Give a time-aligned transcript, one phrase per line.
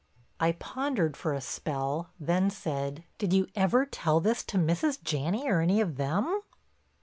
[0.39, 4.99] I pondered for a spell then said: "Did you ever tell this to Mrs.
[5.03, 6.41] Janney or any of them?"